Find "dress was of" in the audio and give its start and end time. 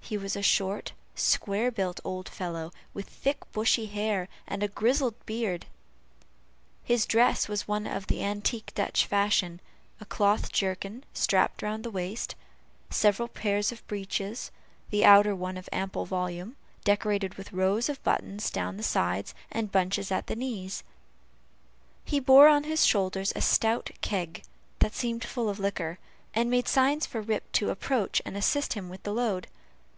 7.04-8.06